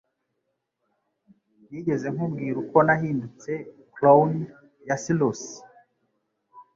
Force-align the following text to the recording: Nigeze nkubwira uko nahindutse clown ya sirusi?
Nigeze 1.69 2.07
nkubwira 2.13 2.57
uko 2.63 2.77
nahindutse 2.87 3.51
clown 3.93 4.29
ya 4.87 4.95
sirusi? 5.03 5.53